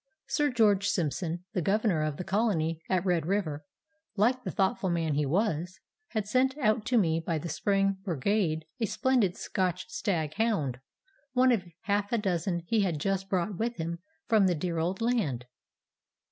Sir 0.25 0.49
George 0.49 0.87
Simpson, 0.89 1.43
the 1.53 1.61
governor 1.61 2.01
of 2.01 2.17
the 2.17 2.23
colony 2.23 2.81
at 2.89 3.05
Red 3.05 3.27
River, 3.27 3.63
like 4.15 4.43
the 4.43 4.49
thoughtful 4.49 4.89
man 4.89 5.13
he 5.13 5.27
was, 5.27 5.79
had 6.07 6.27
sent 6.27 6.57
out 6.57 6.85
to 6.87 6.97
me 6.97 7.19
by 7.19 7.37
the 7.37 7.47
spring 7.49 7.99
brigade 8.03 8.65
a 8.79 8.87
splendid 8.87 9.37
Scotch 9.37 9.87
stag 9.91 10.33
hound, 10.33 10.79
one 11.33 11.51
of 11.51 11.65
half 11.81 12.11
a 12.11 12.17
dozen 12.17 12.63
he 12.65 12.79
had 12.81 12.99
just 12.99 13.29
brought 13.29 13.59
with 13.59 13.75
him 13.75 13.99
from 14.27 14.47
the 14.47 14.55
dear 14.55 14.79
old 14.79 15.01
land. 15.01 15.45